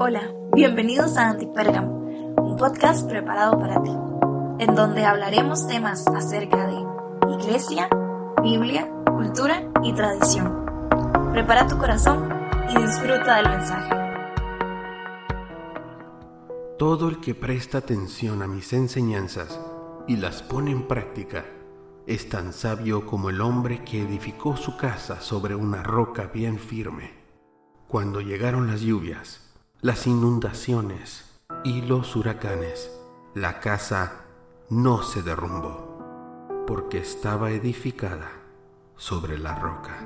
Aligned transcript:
Hola, 0.00 0.32
bienvenidos 0.54 1.16
a 1.16 1.30
Antipérgamo, 1.30 1.90
un 2.40 2.56
podcast 2.56 3.08
preparado 3.08 3.58
para 3.58 3.82
ti, 3.82 3.90
en 4.60 4.76
donde 4.76 5.04
hablaremos 5.04 5.66
temas 5.66 6.06
acerca 6.06 6.68
de 6.68 7.32
iglesia, 7.34 7.88
Biblia, 8.40 8.88
cultura 9.06 9.68
y 9.82 9.92
tradición. 9.92 10.64
Prepara 11.32 11.66
tu 11.66 11.78
corazón 11.78 12.28
y 12.70 12.80
disfruta 12.80 13.38
del 13.38 13.48
mensaje. 13.48 13.90
Todo 16.78 17.08
el 17.08 17.18
que 17.18 17.34
presta 17.34 17.78
atención 17.78 18.40
a 18.42 18.46
mis 18.46 18.72
enseñanzas 18.72 19.58
y 20.06 20.14
las 20.14 20.44
pone 20.44 20.70
en 20.70 20.86
práctica 20.86 21.44
es 22.06 22.28
tan 22.28 22.52
sabio 22.52 23.04
como 23.04 23.30
el 23.30 23.40
hombre 23.40 23.82
que 23.82 24.02
edificó 24.02 24.56
su 24.56 24.76
casa 24.76 25.20
sobre 25.20 25.56
una 25.56 25.82
roca 25.82 26.30
bien 26.32 26.60
firme. 26.60 27.18
Cuando 27.88 28.20
llegaron 28.20 28.68
las 28.68 28.82
lluvias, 28.82 29.47
las 29.80 30.08
inundaciones 30.08 31.24
y 31.62 31.82
los 31.82 32.16
huracanes, 32.16 32.90
la 33.34 33.60
casa 33.60 34.24
no 34.70 35.04
se 35.04 35.22
derrumbó, 35.22 36.64
porque 36.66 36.98
estaba 36.98 37.52
edificada 37.52 38.28
sobre 38.96 39.38
la 39.38 39.54
roca. 39.54 39.96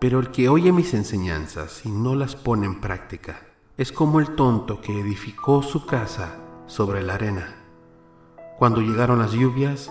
Pero 0.00 0.18
el 0.18 0.30
que 0.30 0.48
oye 0.48 0.72
mis 0.72 0.94
enseñanzas 0.94 1.84
y 1.84 1.90
no 1.90 2.14
las 2.14 2.36
pone 2.36 2.64
en 2.64 2.80
práctica, 2.80 3.38
es 3.76 3.92
como 3.92 4.18
el 4.18 4.34
tonto 4.34 4.80
que 4.80 4.98
edificó 4.98 5.62
su 5.62 5.84
casa 5.84 6.36
sobre 6.66 7.02
la 7.02 7.16
arena. 7.16 7.54
Cuando 8.58 8.80
llegaron 8.80 9.18
las 9.18 9.32
lluvias, 9.32 9.90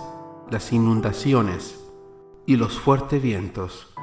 las 0.49 0.73
inundaciones 0.73 1.79
y 2.47 2.55
los 2.55 2.79
fuertes 2.79 3.21
vientos, 3.21 3.93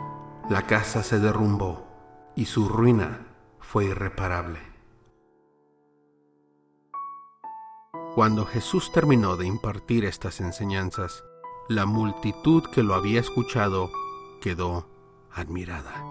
la 0.48 0.62
casa 0.69 1.03
se 1.03 1.19
derrumbó 1.19 1.89
y 2.37 2.45
su 2.45 2.69
ruina 2.69 3.32
fue 3.73 3.87
irreparable. 3.87 4.61
Cuando 8.15 8.45
Jesús 8.45 8.92
terminó 8.92 9.39
de 9.39 9.47
impartir 9.47 10.05
estas 10.05 10.42
enseñanzas, 10.42 11.25
la 11.70 11.87
multitud 11.87 12.65
que 12.65 12.83
lo 12.83 12.95
había 12.95 13.19
escuchado 13.19 13.91
quedó 14.43 14.87
admirada, 15.33 16.05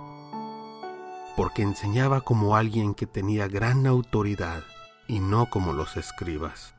porque 1.37 1.61
enseñaba 1.61 2.21
como 2.21 2.55
alguien 2.55 2.95
que 2.95 3.05
tenía 3.05 3.47
gran 3.47 3.85
autoridad 3.85 4.63
y 5.07 5.19
no 5.19 5.47
como 5.51 5.71
los 5.71 5.97
escribas. 5.97 6.73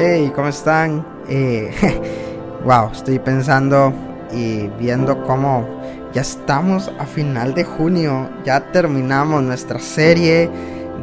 Hey, 0.00 0.30
¿cómo 0.32 0.46
están? 0.46 1.04
Eh, 1.28 1.74
wow, 2.64 2.92
estoy 2.92 3.18
pensando 3.18 3.92
y 4.32 4.68
viendo 4.78 5.24
cómo 5.24 5.66
ya 6.12 6.20
estamos 6.20 6.88
a 7.00 7.04
final 7.04 7.52
de 7.52 7.64
junio, 7.64 8.30
ya 8.44 8.70
terminamos 8.70 9.42
nuestra 9.42 9.80
serie 9.80 10.48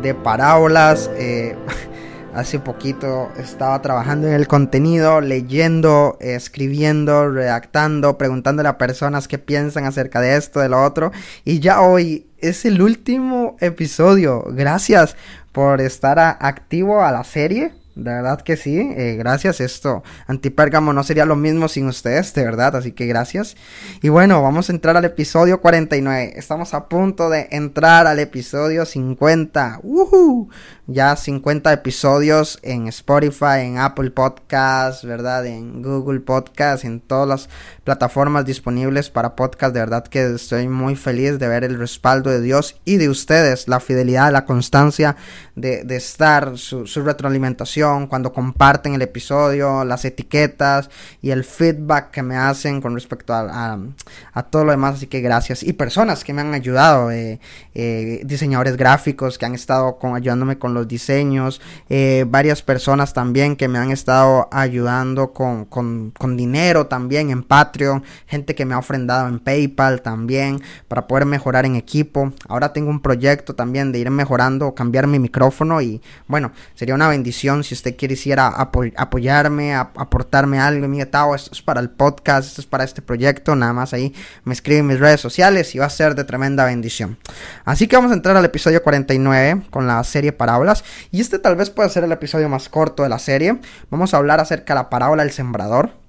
de 0.01 0.15
parábolas. 0.15 1.11
Eh, 1.17 1.57
hace 2.33 2.57
poquito 2.59 3.33
estaba 3.37 3.81
trabajando 3.81 4.27
en 4.27 4.33
el 4.33 4.47
contenido, 4.47 5.19
leyendo, 5.19 6.15
escribiendo, 6.21 7.29
redactando, 7.29 8.17
preguntándole 8.17 8.69
a 8.69 8.77
personas 8.77 9.27
qué 9.27 9.37
piensan 9.37 9.83
acerca 9.83 10.21
de 10.21 10.37
esto, 10.37 10.61
de 10.61 10.69
lo 10.69 10.81
otro. 10.81 11.11
Y 11.43 11.59
ya 11.59 11.81
hoy 11.81 12.27
es 12.37 12.63
el 12.63 12.81
último 12.81 13.57
episodio. 13.59 14.45
Gracias 14.51 15.17
por 15.51 15.81
estar 15.81 16.17
activo 16.39 17.03
a 17.03 17.11
la 17.11 17.25
serie 17.25 17.73
de 17.95 18.11
verdad 18.11 18.41
que 18.41 18.57
sí, 18.57 18.77
eh, 18.77 19.15
gracias. 19.17 19.61
Esto, 19.61 20.03
Antipérgamo 20.27 20.91
no 20.91 21.03
sería 21.03 21.25
lo 21.25 21.37
mismo 21.37 21.69
sin 21.69 21.87
ustedes, 21.87 22.33
de 22.33 22.43
verdad, 22.43 22.75
así 22.75 22.91
que 22.91 23.05
gracias. 23.05 23.55
Y 24.01 24.09
bueno, 24.09 24.41
vamos 24.41 24.69
a 24.69 24.73
entrar 24.73 24.97
al 24.97 25.05
episodio 25.05 25.61
49. 25.61 26.33
Estamos 26.35 26.73
a 26.73 26.89
punto 26.89 27.29
de 27.29 27.47
entrar 27.51 28.05
al 28.05 28.19
episodio 28.19 28.85
50. 28.85 29.79
¡Woohoo! 29.81 30.49
Ya 30.87 31.15
50 31.15 31.73
episodios 31.73 32.59
en 32.61 32.87
Spotify, 32.89 33.61
en 33.61 33.79
Apple 33.79 34.11
Podcasts, 34.11 35.03
¿verdad? 35.03 35.43
En 35.47 35.81
Google 35.81 36.19
Podcasts, 36.19 36.85
en 36.85 36.99
todas 36.99 37.27
las 37.27 37.49
plataformas 37.83 38.45
disponibles 38.45 39.09
para 39.09 39.35
podcast. 39.35 39.73
De 39.73 39.79
verdad 39.79 40.05
que 40.05 40.35
estoy 40.35 40.67
muy 40.67 40.95
feliz 40.95 41.39
de 41.39 41.47
ver 41.47 41.63
el 41.63 41.79
respaldo 41.79 42.29
de 42.29 42.39
Dios 42.39 42.79
y 42.85 42.97
de 42.97 43.09
ustedes, 43.09 43.67
la 43.67 43.79
fidelidad, 43.79 44.31
la 44.31 44.45
constancia 44.45 45.15
de, 45.55 45.83
estar, 45.95 46.55
su, 46.59 46.85
su 46.85 47.01
retroalimentación 47.01 48.05
cuando 48.05 48.31
comparten 48.31 48.93
el 48.93 49.01
episodio, 49.01 49.83
las 49.85 50.05
etiquetas 50.05 50.91
y 51.19 51.31
el 51.31 51.43
feedback 51.43 52.11
que 52.11 52.21
me 52.21 52.37
hacen 52.37 52.79
con 52.79 52.93
respecto 52.93 53.33
a, 53.33 53.79
todo 54.51 54.65
lo 54.65 54.71
demás. 54.71 54.97
Así 54.97 55.07
que 55.07 55.21
gracias. 55.21 55.63
Y 55.63 55.73
personas 55.73 56.23
que 56.23 56.31
me 56.31 56.41
han 56.41 56.53
ayudado, 56.53 57.09
eh, 57.09 57.39
eh, 57.73 58.21
diseñadores 58.23 58.77
gráficos 58.77 59.39
que 59.39 59.47
han 59.47 59.55
estado 59.55 59.97
ayudándome 60.13 60.59
con 60.59 60.74
los 60.75 60.87
diseños, 60.87 61.59
eh, 61.89 62.25
varias 62.27 62.61
personas 62.61 63.13
también 63.13 63.55
que 63.55 63.67
me 63.67 63.79
han 63.79 63.89
estado 63.89 64.47
ayudando 64.51 65.33
con, 65.33 65.65
con, 65.65 66.11
con 66.11 66.37
dinero 66.37 66.85
también 66.85 67.31
en 67.31 67.41
Patreon, 67.41 68.03
gente 68.27 68.53
que 68.53 68.65
me 68.65 68.75
ha 68.75 68.77
ofrendado 68.77 69.27
en 69.27 69.39
PayPal 69.39 70.01
también 70.01 70.61
para 70.87 71.07
poder 71.07 71.25
mejorar 71.25 71.65
en 71.65 71.75
equipo. 71.75 72.31
Ahora 72.47 72.73
tengo 72.73 72.89
un 72.89 72.99
proyecto 72.99 73.55
también 73.55 73.91
de 73.91 73.99
ir 73.99 74.11
mejorando, 74.11 74.75
cambiar 74.75 75.07
mi 75.07 75.17
micrófono 75.17 75.81
y 75.81 76.01
bueno, 76.27 76.51
sería 76.75 76.93
una 76.93 77.07
bendición 77.07 77.63
si 77.63 77.73
usted 77.73 77.95
quisiera 77.95 78.47
apoyarme, 78.47 79.75
aportarme 79.75 80.59
algo, 80.59 80.87
mira, 80.87 81.05
Tao, 81.09 81.35
esto 81.35 81.51
es 81.53 81.61
para 81.61 81.79
el 81.79 81.89
podcast, 81.89 82.49
esto 82.49 82.61
es 82.61 82.67
para 82.67 82.83
este 82.83 83.01
proyecto, 83.01 83.55
nada 83.55 83.73
más 83.73 83.93
ahí 83.93 84.13
me 84.43 84.53
escribe 84.53 84.79
en 84.79 84.87
mis 84.87 84.99
redes 84.99 85.21
sociales 85.21 85.73
y 85.75 85.79
va 85.79 85.85
a 85.85 85.89
ser 85.89 86.15
de 86.15 86.23
tremenda 86.23 86.65
bendición. 86.65 87.17
Así 87.63 87.87
que 87.87 87.95
vamos 87.95 88.11
a 88.11 88.15
entrar 88.15 88.35
al 88.35 88.45
episodio 88.45 88.81
49 88.83 89.63
con 89.69 89.87
la 89.87 90.03
serie 90.03 90.31
Y 91.11 91.21
este 91.21 91.39
tal 91.39 91.55
vez 91.55 91.69
pueda 91.69 91.89
ser 91.89 92.03
el 92.03 92.11
episodio 92.11 92.49
más 92.49 92.69
corto 92.69 93.03
de 93.03 93.09
la 93.09 93.19
serie. 93.19 93.59
Vamos 93.89 94.13
a 94.13 94.17
hablar 94.17 94.39
acerca 94.39 94.73
de 94.73 94.79
la 94.81 94.89
parábola 94.89 95.23
del 95.23 95.31
sembrador. 95.31 96.04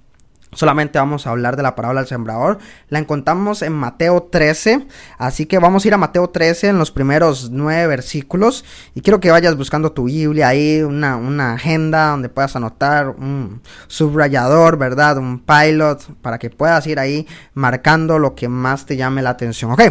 Solamente 0.57 0.97
vamos 0.97 1.27
a 1.27 1.29
hablar 1.29 1.55
de 1.55 1.61
la 1.61 1.75
parábola 1.75 2.01
del 2.01 2.07
sembrador. 2.07 2.57
La 2.89 2.97
encontramos 2.97 3.61
en 3.61 3.73
Mateo 3.73 4.23
13. 4.23 4.87
Así 5.19 5.45
que 5.45 5.59
vamos 5.59 5.85
a 5.85 5.87
ir 5.87 5.93
a 5.93 5.97
Mateo 5.97 6.31
13 6.31 6.69
en 6.69 6.79
los 6.79 6.89
primeros 6.89 7.51
nueve 7.51 7.85
versículos. 7.85 8.65
Y 8.95 9.01
quiero 9.01 9.19
que 9.19 9.29
vayas 9.29 9.55
buscando 9.55 9.91
tu 9.91 10.05
Biblia 10.05 10.47
ahí, 10.47 10.81
una, 10.81 11.15
una 11.15 11.53
agenda 11.53 12.07
donde 12.07 12.29
puedas 12.29 12.55
anotar 12.55 13.09
un 13.09 13.61
subrayador, 13.85 14.79
¿verdad? 14.79 15.19
Un 15.19 15.37
pilot 15.37 16.15
para 16.23 16.39
que 16.39 16.49
puedas 16.49 16.87
ir 16.87 16.97
ahí 16.97 17.27
marcando 17.53 18.17
lo 18.17 18.33
que 18.33 18.47
más 18.47 18.87
te 18.87 18.97
llame 18.97 19.21
la 19.21 19.29
atención. 19.29 19.69
Ok, 19.73 19.81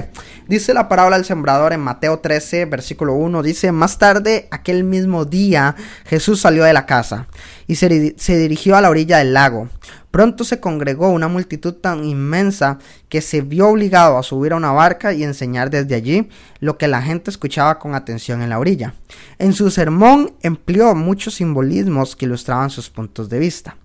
dice 0.49 0.75
la 0.75 0.89
parábola 0.89 1.15
del 1.15 1.25
sembrador 1.25 1.75
en 1.75 1.81
Mateo 1.81 2.19
13, 2.19 2.65
versículo 2.65 3.13
1. 3.13 3.41
Dice, 3.45 3.71
más 3.71 3.99
tarde, 3.99 4.49
aquel 4.51 4.83
mismo 4.83 5.27
día, 5.27 5.77
Jesús 6.07 6.41
salió 6.41 6.65
de 6.65 6.73
la 6.73 6.87
casa 6.87 7.29
y 7.69 7.77
se, 7.77 8.17
se 8.19 8.37
dirigió 8.37 8.77
a 8.77 8.81
la 8.81 8.91
orilla 8.91 9.19
del 9.19 9.33
lago. 9.33 9.69
Pronto 10.17 10.45
se 10.45 10.61
congregó 10.61 11.11
una 11.11 11.29
multitud 11.29 11.75
tan 11.75 12.03
inmensa 12.07 12.79
que 13.11 13.21
se 13.21 13.43
vio 13.43 13.69
obligado 13.69 14.17
a 14.17 14.23
subir 14.23 14.55
a 14.55 14.57
una 14.57 14.73
barca 14.73 15.13
y 15.13 15.23
enseñar 15.23 15.69
desde 15.69 15.95
allí 15.95 16.31
lo 16.59 16.79
que 16.79 16.89
la 16.89 17.03
gente 17.03 17.31
escuchaba 17.31 17.79
con 17.79 17.95
atención 17.95 18.41
en 18.41 18.49
la 18.49 18.59
orilla. 18.59 18.95
En 19.39 19.53
su 19.53 19.71
sermón 19.71 20.33
empleó 20.41 20.95
muchos 20.95 21.35
simbolismos 21.35 22.17
que 22.17 22.25
ilustraban 22.25 22.71
sus 22.71 22.89
puntos 22.89 23.29
de 23.29 23.39
vista. 23.39 23.77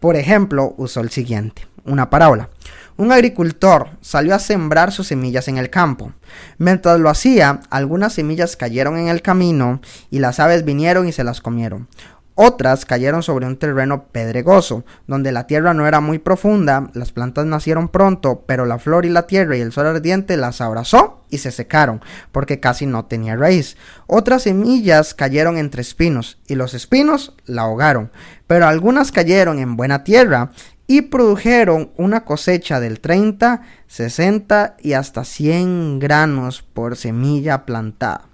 Por 0.00 0.16
ejemplo, 0.16 0.74
usó 0.76 1.02
el 1.02 1.10
siguiente, 1.10 1.68
una 1.84 2.10
parábola. 2.10 2.48
Un 2.96 3.12
agricultor 3.12 3.90
salió 4.00 4.34
a 4.34 4.40
sembrar 4.40 4.90
sus 4.90 5.06
semillas 5.06 5.46
en 5.46 5.56
el 5.56 5.70
campo. 5.70 6.12
Mientras 6.58 6.98
lo 6.98 7.10
hacía, 7.10 7.60
algunas 7.70 8.14
semillas 8.14 8.56
cayeron 8.56 8.98
en 8.98 9.06
el 9.06 9.22
camino 9.22 9.80
y 10.10 10.18
las 10.18 10.40
aves 10.40 10.64
vinieron 10.64 11.06
y 11.06 11.12
se 11.12 11.22
las 11.22 11.40
comieron. 11.40 11.86
Otras 12.38 12.84
cayeron 12.84 13.22
sobre 13.22 13.46
un 13.46 13.56
terreno 13.56 14.08
pedregoso, 14.12 14.84
donde 15.06 15.32
la 15.32 15.46
tierra 15.46 15.72
no 15.72 15.86
era 15.86 16.00
muy 16.00 16.18
profunda, 16.18 16.90
las 16.92 17.10
plantas 17.10 17.46
nacieron 17.46 17.88
pronto, 17.88 18.44
pero 18.46 18.66
la 18.66 18.78
flor 18.78 19.06
y 19.06 19.08
la 19.08 19.26
tierra 19.26 19.56
y 19.56 19.62
el 19.62 19.72
sol 19.72 19.86
ardiente 19.86 20.36
las 20.36 20.60
abrazó 20.60 21.24
y 21.30 21.38
se 21.38 21.50
secaron, 21.50 22.02
porque 22.32 22.60
casi 22.60 22.84
no 22.84 23.06
tenía 23.06 23.36
raíz. 23.36 23.78
Otras 24.06 24.42
semillas 24.42 25.14
cayeron 25.14 25.56
entre 25.56 25.80
espinos, 25.80 26.38
y 26.46 26.56
los 26.56 26.74
espinos 26.74 27.34
la 27.46 27.62
ahogaron, 27.62 28.12
pero 28.46 28.66
algunas 28.66 29.12
cayeron 29.12 29.58
en 29.58 29.76
buena 29.76 30.04
tierra 30.04 30.50
y 30.86 31.02
produjeron 31.02 31.90
una 31.96 32.26
cosecha 32.26 32.80
del 32.80 33.00
30, 33.00 33.62
60 33.86 34.76
y 34.82 34.92
hasta 34.92 35.24
100 35.24 36.00
granos 36.00 36.62
por 36.62 36.96
semilla 36.96 37.64
plantada. 37.64 38.26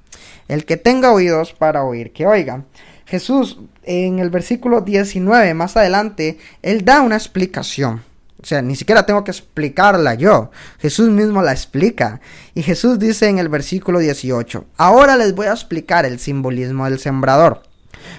El 0.49 0.65
que 0.65 0.77
tenga 0.77 1.13
oídos 1.13 1.53
para 1.53 1.85
oír, 1.85 2.13
que 2.13 2.27
oiga. 2.27 2.65
Jesús 3.13 3.59
en 3.83 4.21
el 4.21 4.31
versículo 4.31 4.81
19, 4.81 5.53
más 5.53 5.77
adelante, 5.77 6.39
él 6.63 6.83
da 6.83 7.03
una 7.03 7.15
explicación. 7.15 8.01
O 8.43 8.47
sea, 8.47 8.63
ni 8.63 8.75
siquiera 8.75 9.05
tengo 9.05 9.23
que 9.23 9.31
explicarla 9.31 10.15
yo. 10.15 10.51
Jesús 10.79 11.11
mismo 11.11 11.43
la 11.43 11.53
explica. 11.53 12.23
Y 12.55 12.63
Jesús 12.63 12.99
dice 12.99 13.29
en 13.29 13.39
el 13.39 13.51
versículo 13.51 13.99
18, 13.99 14.65
ahora 14.79 15.19
les 15.19 15.35
voy 15.35 15.45
a 15.45 15.53
explicar 15.53 16.07
el 16.07 16.21
simbolismo 16.21 16.87
del 16.87 16.99
sembrador. 16.99 17.65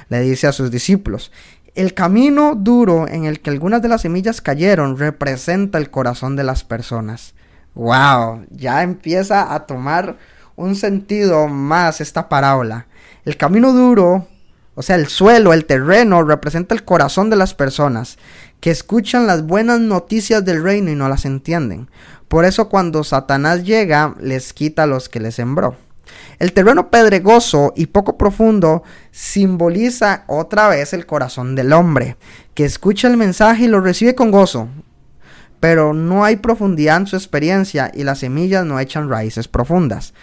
Le 0.10 0.22
dice 0.22 0.46
a 0.46 0.52
sus 0.52 0.70
discípulos, 0.70 1.32
el 1.74 1.96
camino 1.96 2.54
duro 2.54 3.08
en 3.08 3.26
el 3.26 3.40
que 3.40 3.50
algunas 3.50 3.82
de 3.82 3.88
las 3.88 4.02
semillas 4.02 4.42
cayeron 4.42 5.00
representa 5.00 5.80
el 5.80 5.90
corazón 5.90 6.36
de 6.36 6.44
las 6.44 6.64
personas. 6.64 7.34
¡Wow! 7.74 8.46
Ya 8.52 8.84
empieza 8.84 9.56
a 9.56 9.66
tomar 9.66 10.18
un 10.56 10.76
sentido 10.76 11.48
más 11.48 12.00
esta 12.00 12.30
parábola. 12.30 12.86
El 13.26 13.38
camino 13.38 13.74
duro, 13.74 14.28
o 14.76 14.82
sea, 14.82 14.96
el 14.96 15.08
suelo, 15.08 15.54
el 15.54 15.66
terreno, 15.66 16.24
representa 16.24 16.74
el 16.74 16.84
corazón 16.84 17.30
de 17.30 17.36
las 17.36 17.54
personas 17.54 18.18
que 18.60 18.72
escuchan 18.72 19.28
las 19.28 19.46
buenas 19.46 19.80
noticias 19.80 20.44
del 20.46 20.64
reino 20.64 20.90
y 20.90 20.96
no 20.96 21.10
las 21.10 21.26
entienden. 21.26 21.90
Por 22.28 22.46
eso 22.46 22.70
cuando 22.70 23.04
Satanás 23.04 23.64
llega, 23.64 24.16
les 24.20 24.54
quita 24.54 24.84
a 24.84 24.88
los 24.88 25.10
que 25.10 25.20
les 25.20 25.36
sembró. 25.36 25.76
El 26.40 26.54
terreno 26.54 26.90
pedregoso 26.90 27.74
y 27.76 27.88
poco 27.88 28.18
profundo 28.18 28.84
simboliza 29.12 30.24
otra 30.28 30.68
vez 30.70 30.94
el 30.94 31.06
corazón 31.06 31.56
del 31.56 31.74
hombre, 31.74 32.18
que 32.54 32.66
escucha 32.66 33.08
el 33.08 33.18
mensaje 33.18 33.66
y 33.66 33.68
lo 33.68 33.82
recibe 33.82 34.16
con 34.16 34.32
gozo, 34.32 34.68
pero 35.60 35.94
no 35.94 36.26
hay 36.26 36.38
profundidad 36.38 36.98
en 36.98 37.08
su 37.08 37.16
experiencia 37.16 37.92
y 37.94 38.04
las 38.04 38.20
semillas 38.20 38.66
no 38.66 38.80
echan 38.80 39.10
raíces 39.10 39.48
profundas. 39.48 40.14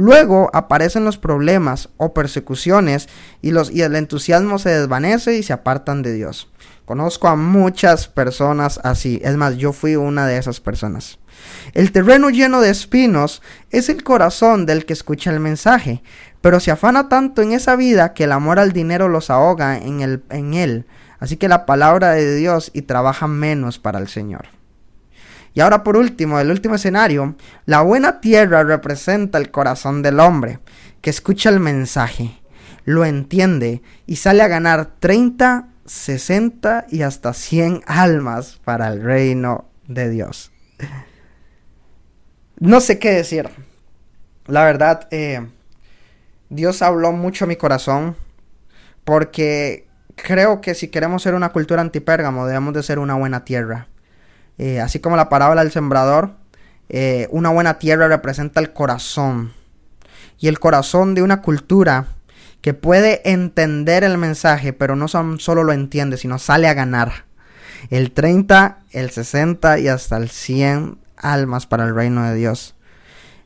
Luego 0.00 0.48
aparecen 0.54 1.04
los 1.04 1.18
problemas 1.18 1.90
o 1.98 2.14
persecuciones 2.14 3.06
y, 3.42 3.50
el 3.50 3.96
entusiasmo 3.96 4.58
se 4.58 4.70
desvanece 4.70 5.36
y 5.36 5.42
se 5.42 5.52
apartan 5.52 6.00
de 6.00 6.14
Dios. 6.14 6.50
Conozco 6.86 7.28
a 7.28 7.36
muchas 7.36 8.08
personas 8.08 8.80
así, 8.82 9.20
es 9.22 9.36
más, 9.36 9.58
yo 9.58 9.74
fui 9.74 9.96
una 9.96 10.26
de 10.26 10.38
esas 10.38 10.58
personas. 10.58 11.18
El 11.74 11.92
terreno 11.92 12.30
lleno 12.30 12.62
de 12.62 12.70
espinos 12.70 13.42
es 13.70 13.90
el 13.90 14.02
corazón 14.02 14.64
del 14.64 14.86
que 14.86 14.94
escucha 14.94 15.30
el 15.32 15.38
mensaje, 15.38 16.02
pero 16.40 16.60
se 16.60 16.70
afana 16.70 17.10
tanto 17.10 17.42
en 17.42 17.52
esa 17.52 17.76
vida 17.76 18.14
que 18.14 18.24
el 18.24 18.32
amor 18.32 18.58
al 18.58 18.72
dinero 18.72 19.10
los 19.10 19.28
ahoga 19.28 19.76
en, 19.76 20.22
en 20.30 20.54
él, 20.54 20.86
así 21.18 21.36
que 21.36 21.46
la 21.46 21.66
palabra 21.66 22.12
de 22.12 22.36
Dios 22.36 22.70
y 22.72 22.82
trabaja 22.82 23.26
menos 23.26 23.78
para 23.78 23.98
el 23.98 24.08
Señor. 24.08 24.59
Y 25.54 25.60
ahora 25.60 25.82
por 25.82 25.96
último, 25.96 26.38
el 26.38 26.50
último 26.50 26.76
escenario, 26.76 27.34
la 27.66 27.82
buena 27.82 28.20
tierra 28.20 28.62
representa 28.62 29.38
el 29.38 29.50
corazón 29.50 30.02
del 30.02 30.20
hombre, 30.20 30.60
que 31.00 31.10
escucha 31.10 31.48
el 31.48 31.60
mensaje, 31.60 32.40
lo 32.84 33.04
entiende 33.04 33.82
y 34.06 34.16
sale 34.16 34.42
a 34.42 34.48
ganar 34.48 34.90
30, 35.00 35.68
60 35.86 36.86
y 36.90 37.02
hasta 37.02 37.32
100 37.32 37.82
almas 37.86 38.60
para 38.64 38.88
el 38.88 39.02
reino 39.02 39.64
de 39.88 40.08
Dios 40.10 40.52
no 42.60 42.80
sé 42.80 43.00
qué 43.00 43.10
decir. 43.10 43.48
La 44.46 44.64
verdad, 44.64 45.08
eh, 45.10 45.44
Dios 46.50 46.82
habló 46.82 47.10
mucho 47.10 47.44
a 47.44 47.48
mi 47.48 47.56
corazón 47.56 48.16
porque 49.04 49.88
creo 50.14 50.60
que 50.60 50.74
si 50.74 50.88
queremos 50.88 51.22
ser 51.22 51.34
una 51.34 51.50
cultura 51.50 51.80
antipérgamo 51.80 52.46
debemos 52.46 52.74
de 52.74 52.82
ser 52.82 53.00
una 53.00 53.14
buena 53.14 53.44
tierra. 53.44 53.88
Eh, 54.62 54.78
así 54.78 55.00
como 55.00 55.16
la 55.16 55.30
parábola 55.30 55.62
del 55.62 55.72
sembrador, 55.72 56.32
eh, 56.90 57.28
una 57.30 57.48
buena 57.48 57.78
tierra 57.78 58.08
representa 58.08 58.60
el 58.60 58.74
corazón. 58.74 59.54
Y 60.38 60.48
el 60.48 60.58
corazón 60.58 61.14
de 61.14 61.22
una 61.22 61.40
cultura 61.40 62.08
que 62.60 62.74
puede 62.74 63.22
entender 63.24 64.04
el 64.04 64.18
mensaje, 64.18 64.74
pero 64.74 64.96
no 64.96 65.08
solo 65.08 65.64
lo 65.64 65.72
entiende, 65.72 66.18
sino 66.18 66.38
sale 66.38 66.68
a 66.68 66.74
ganar. 66.74 67.24
El 67.88 68.12
30, 68.12 68.80
el 68.90 69.08
60 69.08 69.78
y 69.78 69.88
hasta 69.88 70.18
el 70.18 70.28
100 70.28 70.98
almas 71.16 71.66
para 71.66 71.84
el 71.84 71.94
reino 71.94 72.22
de 72.24 72.34
Dios. 72.34 72.74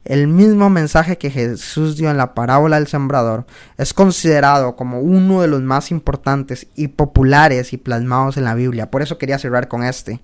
El 0.04 0.26
mismo 0.28 0.68
mensaje 0.68 1.16
que 1.16 1.30
Jesús 1.30 1.96
dio 1.96 2.10
en 2.10 2.18
la 2.18 2.34
parábola 2.34 2.76
del 2.76 2.88
sembrador 2.88 3.46
es 3.78 3.94
considerado 3.94 4.76
como 4.76 5.00
uno 5.00 5.40
de 5.40 5.48
los 5.48 5.62
más 5.62 5.90
importantes 5.90 6.66
y 6.74 6.88
populares 6.88 7.72
y 7.72 7.78
plasmados 7.78 8.36
en 8.36 8.44
la 8.44 8.54
Biblia. 8.54 8.90
Por 8.90 9.00
eso 9.00 9.16
quería 9.16 9.38
cerrar 9.38 9.66
con 9.66 9.82
este. 9.82 10.20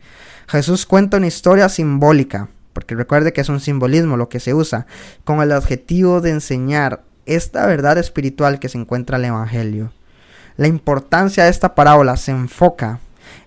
Jesús 0.48 0.84
cuenta 0.84 1.16
una 1.16 1.28
historia 1.28 1.70
simbólica, 1.70 2.48
porque 2.74 2.94
recuerde 2.94 3.32
que 3.32 3.40
es 3.40 3.48
un 3.48 3.58
simbolismo 3.58 4.18
lo 4.18 4.28
que 4.28 4.38
se 4.38 4.52
usa, 4.52 4.86
con 5.24 5.40
el 5.40 5.52
objetivo 5.52 6.20
de 6.20 6.32
enseñar 6.32 7.02
esta 7.24 7.64
verdad 7.64 7.96
espiritual 7.96 8.58
que 8.58 8.68
se 8.68 8.76
encuentra 8.76 9.16
en 9.16 9.24
el 9.24 9.30
Evangelio. 9.30 9.92
La 10.58 10.66
importancia 10.66 11.44
de 11.44 11.50
esta 11.50 11.74
parábola 11.74 12.18
se 12.18 12.32
enfoca 12.32 12.98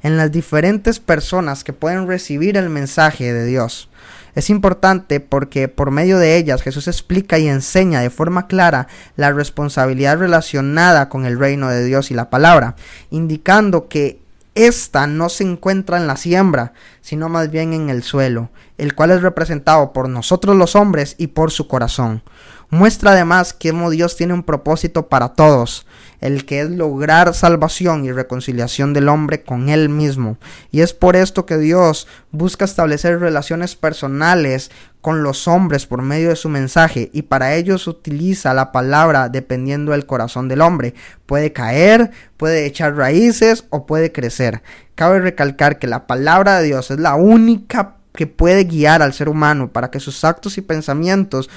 en 0.01 0.17
las 0.17 0.31
diferentes 0.31 0.99
personas 0.99 1.63
que 1.63 1.73
pueden 1.73 2.07
recibir 2.07 2.57
el 2.57 2.71
mensaje 2.71 3.31
de 3.31 3.45
Dios 3.45 3.89
es 4.35 4.49
importante 4.49 5.19
porque 5.19 5.67
por 5.67 5.91
medio 5.91 6.17
de 6.17 6.37
ellas 6.37 6.61
Jesús 6.61 6.87
explica 6.87 7.37
y 7.37 7.47
enseña 7.47 8.01
de 8.01 8.09
forma 8.09 8.47
clara 8.47 8.87
la 9.15 9.31
responsabilidad 9.31 10.17
relacionada 10.17 11.09
con 11.09 11.25
el 11.25 11.37
reino 11.37 11.69
de 11.69 11.85
Dios 11.85 12.11
y 12.11 12.13
la 12.13 12.29
palabra, 12.29 12.75
indicando 13.11 13.87
que 13.87 14.19
esta 14.55 15.07
no 15.07 15.29
se 15.29 15.43
encuentra 15.43 15.97
en 15.97 16.07
la 16.07 16.17
siembra, 16.17 16.73
sino 17.01 17.29
más 17.29 17.49
bien 17.49 17.73
en 17.73 17.89
el 17.89 18.03
suelo, 18.03 18.49
el 18.83 18.95
cual 18.95 19.11
es 19.11 19.21
representado 19.21 19.93
por 19.93 20.09
nosotros 20.09 20.55
los 20.55 20.75
hombres 20.75 21.15
y 21.17 21.27
por 21.27 21.51
su 21.51 21.67
corazón. 21.67 22.21
Muestra 22.69 23.11
además 23.11 23.53
que 23.53 23.71
Dios 23.91 24.17
tiene 24.17 24.33
un 24.33 24.41
propósito 24.41 25.07
para 25.07 25.29
todos, 25.29 25.85
el 26.21 26.43
que 26.45 26.61
es 26.61 26.71
lograr 26.71 27.33
salvación 27.35 28.03
y 28.03 28.11
reconciliación 28.11 28.93
del 28.93 29.09
hombre 29.09 29.43
con 29.43 29.69
él 29.69 29.89
mismo. 29.89 30.37
Y 30.71 30.81
es 30.81 30.91
por 30.91 31.15
esto 31.15 31.45
que 31.45 31.59
Dios 31.59 32.07
busca 32.31 32.65
establecer 32.65 33.19
relaciones 33.19 33.75
personales 33.75 34.71
con 35.01 35.21
los 35.21 35.47
hombres 35.47 35.85
por 35.85 36.01
medio 36.01 36.29
de 36.29 36.35
su 36.35 36.49
mensaje 36.49 37.11
y 37.13 37.21
para 37.23 37.53
ellos 37.53 37.87
utiliza 37.87 38.53
la 38.53 38.71
palabra 38.71 39.29
dependiendo 39.29 39.91
del 39.91 40.07
corazón 40.07 40.47
del 40.47 40.61
hombre. 40.61 40.95
Puede 41.25 41.53
caer, 41.53 42.09
puede 42.37 42.65
echar 42.65 42.95
raíces 42.95 43.65
o 43.69 43.85
puede 43.85 44.11
crecer. 44.11 44.63
Cabe 44.95 45.19
recalcar 45.19 45.77
que 45.77 45.87
la 45.87 46.07
palabra 46.07 46.57
de 46.57 46.65
Dios 46.65 46.89
es 46.89 46.99
la 46.99 47.15
única 47.15 47.97
que 48.13 48.27
puede 48.27 48.63
guiar 48.63 49.01
al 49.01 49.13
ser 49.13 49.29
humano 49.29 49.71
para 49.71 49.91
que 49.91 49.99
sus 49.99 50.23
actos 50.23 50.57
y 50.57 50.61
pensamientos 50.61 51.49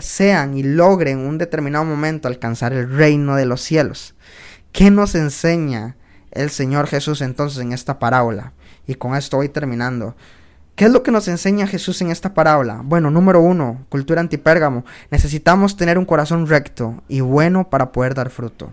sean 0.00 0.56
y 0.56 0.62
logren 0.62 1.18
un 1.18 1.38
determinado 1.38 1.84
momento 1.84 2.28
alcanzar 2.28 2.72
el 2.72 2.90
reino 2.90 3.36
de 3.36 3.46
los 3.46 3.60
cielos. 3.60 4.14
¿Qué 4.72 4.90
nos 4.90 5.14
enseña 5.14 5.96
el 6.32 6.50
Señor 6.50 6.86
Jesús 6.86 7.20
entonces 7.20 7.60
en 7.60 7.72
esta 7.72 7.98
parábola? 7.98 8.52
Y 8.86 8.94
con 8.94 9.14
esto 9.14 9.36
voy 9.36 9.48
terminando. 9.48 10.16
¿Qué 10.74 10.86
es 10.86 10.90
lo 10.90 11.02
que 11.02 11.10
nos 11.10 11.28
enseña 11.28 11.66
Jesús 11.66 12.00
en 12.00 12.10
esta 12.10 12.34
parábola? 12.34 12.80
Bueno, 12.82 13.10
número 13.10 13.40
uno, 13.40 13.84
cultura 13.88 14.20
antipérgamo. 14.20 14.84
Necesitamos 15.10 15.76
tener 15.76 15.98
un 15.98 16.06
corazón 16.06 16.46
recto 16.46 17.02
y 17.06 17.20
bueno 17.20 17.68
para 17.68 17.92
poder 17.92 18.14
dar 18.14 18.30
fruto. 18.30 18.72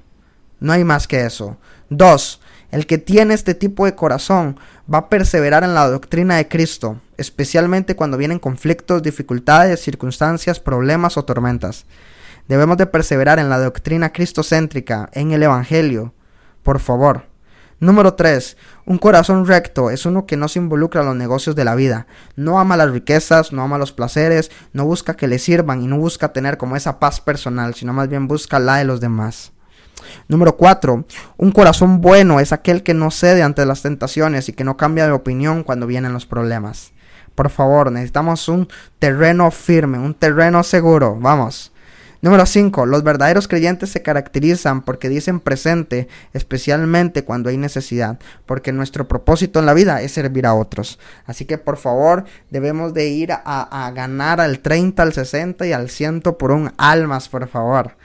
No 0.60 0.74
hay 0.74 0.84
más 0.84 1.08
que 1.08 1.26
eso. 1.26 1.58
Dos, 1.90 2.42
el 2.72 2.86
que 2.86 2.98
tiene 2.98 3.34
este 3.34 3.54
tipo 3.54 3.86
de 3.86 3.96
corazón 3.96 4.60
va 4.94 5.00
a 5.00 5.10
perseverar 5.10 5.64
en 5.64 5.74
la 5.74 5.88
doctrina 5.90 6.38
de 6.38 6.48
Cristo, 6.48 7.00
especialmente 7.18 7.96
cuando 7.96 8.18
vienen 8.18 8.40
conflictos, 8.40 9.04
dificultades, 9.04 9.82
circunstancias, 9.82 10.60
problemas 10.60 11.18
o 11.18 11.26
tormentas. 11.26 11.86
Debemos 12.48 12.78
de 12.78 12.86
perseverar 12.86 13.40
en 13.40 13.50
la 13.50 13.60
doctrina 13.60 14.12
cristocéntrica, 14.12 15.10
en 15.14 15.32
el 15.32 15.44
Evangelio. 15.44 16.14
Por 16.64 16.80
favor. 16.80 17.26
Número 17.80 18.16
3. 18.16 18.58
Un 18.86 18.98
corazón 18.98 19.46
recto 19.46 19.92
es 19.92 20.06
uno 20.06 20.26
que 20.26 20.36
no 20.36 20.48
se 20.48 20.60
involucra 20.60 21.02
en 21.02 21.08
los 21.08 21.16
negocios 21.16 21.56
de 21.56 21.64
la 21.64 21.76
vida. 21.76 22.08
No 22.36 22.60
ama 22.60 22.76
las 22.76 22.90
riquezas, 22.90 23.54
no 23.54 23.62
ama 23.62 23.78
los 23.78 23.92
placeres, 23.92 24.50
no 24.74 24.86
busca 24.86 25.16
que 25.16 25.28
le 25.28 25.40
sirvan 25.40 25.84
y 25.84 25.88
no 25.88 25.98
busca 25.98 26.34
tener 26.34 26.58
como 26.58 26.76
esa 26.76 27.00
paz 27.00 27.22
personal, 27.22 27.76
sino 27.76 27.94
más 27.94 28.10
bien 28.10 28.28
busca 28.28 28.60
la 28.60 28.78
de 28.78 28.86
los 28.86 29.00
demás. 29.00 29.52
Número 30.28 30.58
4. 30.58 31.06
Un 31.38 31.52
corazón 31.52 32.02
bueno 32.02 32.40
es 32.40 32.52
aquel 32.52 32.84
que 32.84 32.94
no 32.94 33.12
cede 33.12 33.44
ante 33.44 33.66
las 33.66 33.82
tentaciones 33.82 34.50
y 34.50 34.54
que 34.54 34.64
no 34.64 34.78
cambia 34.78 35.06
de 35.06 35.14
opinión 35.14 35.64
cuando 35.64 35.88
vienen 35.88 36.14
los 36.14 36.26
problemas. 36.26 36.92
Por 37.36 37.50
favor, 37.50 37.92
necesitamos 37.92 38.50
un 38.50 38.68
terreno 39.00 39.52
firme, 39.52 40.00
un 40.00 40.14
terreno 40.14 40.64
seguro. 40.64 41.18
Vamos. 41.20 41.72
Número 42.20 42.48
5. 42.48 42.88
Los 42.88 43.04
verdaderos 43.04 43.48
creyentes 43.48 43.92
se 43.92 44.02
caracterizan 44.02 44.82
porque 44.82 45.08
dicen 45.08 45.40
presente, 45.40 46.08
especialmente 46.34 47.24
cuando 47.24 47.50
hay 47.50 47.58
necesidad, 47.58 48.18
porque 48.48 48.72
nuestro 48.72 49.08
propósito 49.08 49.60
en 49.60 49.68
la 49.68 49.76
vida 49.76 50.02
es 50.02 50.14
servir 50.14 50.48
a 50.48 50.56
otros. 50.56 50.98
Así 51.28 51.46
que 51.46 51.60
por 51.60 51.78
favor 51.78 52.26
debemos 52.50 52.96
de 52.96 53.10
ir 53.10 53.32
a, 53.32 53.42
a 53.44 53.92
ganar 53.92 54.42
al 54.42 54.60
30, 54.60 55.04
al 55.04 55.14
60 55.14 55.68
y 55.68 55.74
al 55.74 55.90
100 55.90 56.22
por 56.22 56.52
un 56.52 56.72
almas, 56.78 57.30
por 57.30 57.48
favor. 57.48 57.96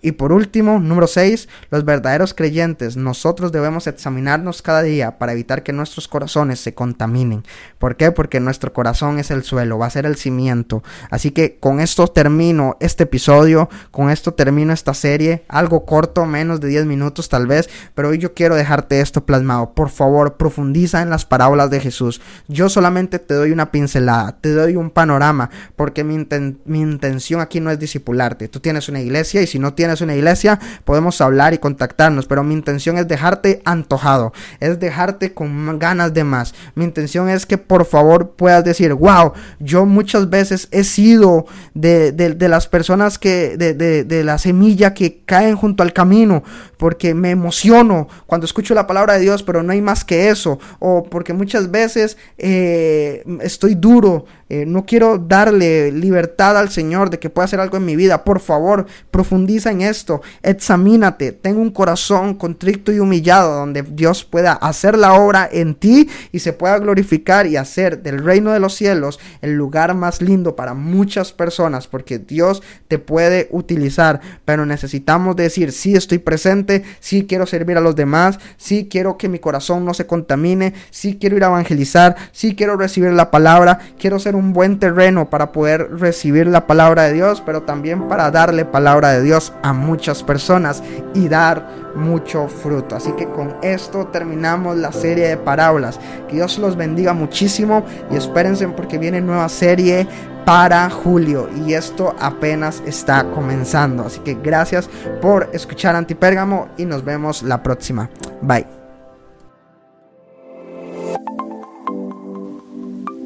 Y 0.00 0.12
por 0.12 0.32
último, 0.32 0.78
número 0.78 1.08
6, 1.08 1.48
los 1.70 1.84
verdaderos 1.84 2.32
creyentes, 2.32 2.96
nosotros 2.96 3.50
debemos 3.50 3.88
examinarnos 3.88 4.62
cada 4.62 4.82
día 4.82 5.18
para 5.18 5.32
evitar 5.32 5.64
que 5.64 5.72
nuestros 5.72 6.06
corazones 6.06 6.60
se 6.60 6.72
contaminen. 6.72 7.42
¿Por 7.78 7.96
qué? 7.96 8.12
Porque 8.12 8.38
nuestro 8.38 8.72
corazón 8.72 9.18
es 9.18 9.32
el 9.32 9.42
suelo, 9.42 9.76
va 9.76 9.86
a 9.86 9.90
ser 9.90 10.06
el 10.06 10.14
cimiento. 10.14 10.84
Así 11.10 11.32
que 11.32 11.58
con 11.58 11.80
esto 11.80 12.06
termino 12.06 12.76
este 12.78 13.04
episodio, 13.04 13.68
con 13.90 14.10
esto 14.10 14.34
termino 14.34 14.72
esta 14.72 14.94
serie, 14.94 15.44
algo 15.48 15.84
corto, 15.84 16.26
menos 16.26 16.60
de 16.60 16.68
10 16.68 16.86
minutos 16.86 17.28
tal 17.28 17.48
vez, 17.48 17.68
pero 17.96 18.10
hoy 18.10 18.18
yo 18.18 18.34
quiero 18.34 18.54
dejarte 18.54 19.00
esto 19.00 19.26
plasmado. 19.26 19.74
Por 19.74 19.90
favor, 19.90 20.36
profundiza 20.36 21.02
en 21.02 21.10
las 21.10 21.24
parábolas 21.24 21.70
de 21.70 21.80
Jesús. 21.80 22.20
Yo 22.46 22.68
solamente 22.68 23.18
te 23.18 23.34
doy 23.34 23.50
una 23.50 23.72
pincelada, 23.72 24.38
te 24.40 24.52
doy 24.52 24.76
un 24.76 24.90
panorama, 24.90 25.50
porque 25.74 26.04
mi, 26.04 26.24
mi 26.64 26.80
intención 26.80 27.40
aquí 27.40 27.58
no 27.58 27.72
es 27.72 27.80
disipularte. 27.80 28.46
Tú 28.46 28.60
tienes 28.60 28.88
una 28.88 29.00
iglesia 29.00 29.42
y 29.42 29.48
si 29.48 29.58
no 29.58 29.74
tienes 29.74 29.87
una 30.00 30.14
iglesia, 30.14 30.58
podemos 30.84 31.20
hablar 31.20 31.54
y 31.54 31.58
contactarnos, 31.58 32.26
pero 32.26 32.44
mi 32.44 32.54
intención 32.54 32.98
es 32.98 33.08
dejarte 33.08 33.62
antojado, 33.64 34.32
es 34.60 34.78
dejarte 34.78 35.34
con 35.34 35.78
ganas 35.78 36.14
de 36.14 36.24
más. 36.24 36.54
Mi 36.74 36.84
intención 36.84 37.28
es 37.28 37.46
que 37.46 37.58
por 37.58 37.84
favor 37.84 38.30
puedas 38.30 38.64
decir, 38.64 38.94
wow, 38.94 39.32
yo 39.58 39.86
muchas 39.86 40.30
veces 40.30 40.68
he 40.70 40.84
sido 40.84 41.46
de, 41.74 42.12
de, 42.12 42.48
las 42.48 42.66
personas 42.66 43.18
que, 43.18 43.56
de, 43.56 43.74
de 43.74 44.24
la 44.24 44.38
semilla 44.38 44.94
que 44.94 45.20
caen 45.24 45.56
junto 45.56 45.82
al 45.82 45.92
camino, 45.92 46.42
porque 46.76 47.14
me 47.14 47.30
emociono 47.30 48.08
cuando 48.26 48.44
escucho 48.44 48.74
la 48.74 48.86
palabra 48.86 49.14
de 49.14 49.20
Dios, 49.20 49.42
pero 49.42 49.62
no 49.62 49.72
hay 49.72 49.82
más 49.82 50.04
que 50.04 50.28
eso, 50.30 50.58
o 50.78 51.02
porque 51.02 51.32
muchas 51.32 51.70
veces 51.70 52.16
eh, 52.38 53.24
estoy 53.42 53.74
duro, 53.74 54.26
eh, 54.48 54.64
no 54.66 54.86
quiero 54.86 55.18
darle 55.18 55.92
libertad 55.92 56.56
al 56.56 56.70
Señor 56.70 57.10
de 57.10 57.18
que 57.18 57.30
pueda 57.30 57.44
hacer 57.44 57.60
algo 57.60 57.76
en 57.76 57.84
mi 57.84 57.96
vida. 57.96 58.24
Por 58.24 58.40
favor, 58.40 58.86
profundiza 59.10 59.70
en 59.70 59.77
esto, 59.80 60.22
examínate, 60.42 61.32
tengo 61.32 61.60
un 61.60 61.70
corazón 61.70 62.34
contrito 62.34 62.92
y 62.92 63.00
humillado 63.00 63.54
donde 63.54 63.82
Dios 63.82 64.24
pueda 64.24 64.52
hacer 64.52 64.96
la 64.96 65.14
obra 65.14 65.48
en 65.50 65.74
ti 65.74 66.08
y 66.32 66.40
se 66.40 66.52
pueda 66.52 66.78
glorificar 66.78 67.46
y 67.46 67.56
hacer 67.56 68.02
del 68.02 68.22
reino 68.24 68.52
de 68.52 68.60
los 68.60 68.74
cielos 68.74 69.18
el 69.42 69.54
lugar 69.54 69.94
más 69.94 70.22
lindo 70.22 70.56
para 70.56 70.74
muchas 70.74 71.32
personas, 71.32 71.86
porque 71.86 72.18
Dios 72.18 72.62
te 72.88 72.98
puede 72.98 73.48
utilizar, 73.50 74.20
pero 74.44 74.66
necesitamos 74.66 75.36
decir, 75.36 75.72
sí 75.72 75.94
estoy 75.94 76.18
presente, 76.18 76.84
sí 77.00 77.26
quiero 77.26 77.46
servir 77.46 77.76
a 77.76 77.80
los 77.80 77.96
demás, 77.96 78.38
sí 78.56 78.88
quiero 78.90 79.18
que 79.18 79.28
mi 79.28 79.38
corazón 79.38 79.84
no 79.84 79.94
se 79.94 80.06
contamine, 80.06 80.74
sí 80.90 81.18
quiero 81.20 81.36
ir 81.36 81.44
a 81.44 81.48
evangelizar, 81.48 82.16
sí 82.32 82.54
quiero 82.54 82.76
recibir 82.76 83.12
la 83.12 83.30
palabra, 83.30 83.78
quiero 83.98 84.18
ser 84.18 84.36
un 84.36 84.52
buen 84.52 84.78
terreno 84.78 85.30
para 85.30 85.52
poder 85.52 85.98
recibir 85.98 86.46
la 86.46 86.66
palabra 86.66 87.04
de 87.04 87.14
Dios, 87.14 87.42
pero 87.44 87.62
también 87.62 88.08
para 88.08 88.30
darle 88.30 88.64
palabra 88.64 89.10
de 89.10 89.22
Dios 89.22 89.52
a 89.68 89.72
muchas 89.72 90.22
personas 90.22 90.82
y 91.14 91.28
dar 91.28 91.66
mucho 91.94 92.48
fruto. 92.48 92.96
Así 92.96 93.12
que 93.12 93.26
con 93.26 93.56
esto 93.62 94.06
terminamos 94.06 94.76
la 94.76 94.92
serie 94.92 95.28
de 95.28 95.36
parábolas. 95.36 95.98
Que 96.28 96.36
Dios 96.36 96.58
los 96.58 96.76
bendiga 96.76 97.12
muchísimo 97.12 97.84
y 98.10 98.16
espérense 98.16 98.66
porque 98.68 98.98
viene 98.98 99.20
nueva 99.20 99.48
serie 99.48 100.06
para 100.44 100.88
julio 100.88 101.48
y 101.54 101.74
esto 101.74 102.14
apenas 102.18 102.82
está 102.86 103.30
comenzando. 103.32 104.04
Así 104.04 104.20
que 104.20 104.34
gracias 104.34 104.88
por 105.20 105.50
escuchar 105.52 105.94
Antipérgamo 105.94 106.68
y 106.78 106.86
nos 106.86 107.04
vemos 107.04 107.42
la 107.42 107.62
próxima. 107.62 108.08
Bye. 108.40 108.66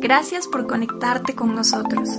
Gracias 0.00 0.48
por 0.48 0.66
conectarte 0.66 1.34
con 1.36 1.54
nosotros. 1.54 2.18